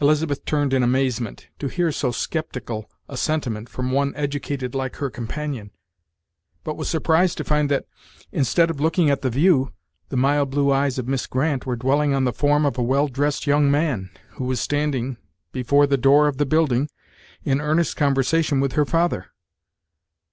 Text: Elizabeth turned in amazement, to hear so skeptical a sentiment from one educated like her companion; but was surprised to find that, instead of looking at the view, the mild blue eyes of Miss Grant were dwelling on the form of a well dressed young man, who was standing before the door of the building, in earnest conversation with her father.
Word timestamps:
Elizabeth 0.00 0.44
turned 0.44 0.72
in 0.72 0.84
amazement, 0.84 1.48
to 1.58 1.66
hear 1.66 1.90
so 1.90 2.12
skeptical 2.12 2.88
a 3.08 3.16
sentiment 3.16 3.68
from 3.68 3.90
one 3.90 4.14
educated 4.14 4.76
like 4.76 4.94
her 5.02 5.10
companion; 5.10 5.72
but 6.62 6.76
was 6.76 6.88
surprised 6.88 7.36
to 7.36 7.42
find 7.42 7.68
that, 7.68 7.84
instead 8.30 8.70
of 8.70 8.78
looking 8.80 9.10
at 9.10 9.22
the 9.22 9.28
view, 9.28 9.72
the 10.08 10.16
mild 10.16 10.50
blue 10.50 10.70
eyes 10.70 11.00
of 11.00 11.08
Miss 11.08 11.26
Grant 11.26 11.66
were 11.66 11.74
dwelling 11.74 12.14
on 12.14 12.22
the 12.22 12.32
form 12.32 12.64
of 12.64 12.78
a 12.78 12.82
well 12.84 13.08
dressed 13.08 13.44
young 13.48 13.68
man, 13.68 14.10
who 14.34 14.44
was 14.44 14.60
standing 14.60 15.16
before 15.50 15.88
the 15.88 15.98
door 15.98 16.28
of 16.28 16.36
the 16.36 16.46
building, 16.46 16.88
in 17.42 17.60
earnest 17.60 17.96
conversation 17.96 18.60
with 18.60 18.74
her 18.74 18.84
father. 18.86 19.32